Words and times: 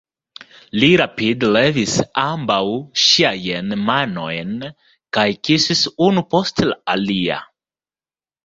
Li 0.83 0.87
rapide 1.01 1.49
levis 1.55 1.91
ambaŭ 2.23 2.57
ŝiajn 3.03 3.77
manojn 3.91 4.57
kaj 5.19 5.29
kisis 5.49 5.85
unu 6.07 6.25
post 6.33 6.65
la 6.71 6.81
alia. 6.97 7.39